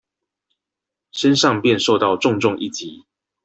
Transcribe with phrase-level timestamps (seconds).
[1.11, 3.03] 身上便受到重重一擊